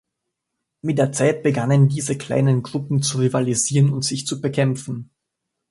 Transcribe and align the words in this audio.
Mit 0.81 0.97
der 0.97 1.11
Zeit 1.11 1.43
begannen 1.43 1.87
diese 1.87 2.17
kleinen 2.17 2.63
Gruppen 2.63 3.03
zu 3.03 3.19
rivalisieren 3.19 3.93
und 3.93 4.03
sich 4.03 4.25
zu 4.25 4.41
bekämpfen. 4.41 5.11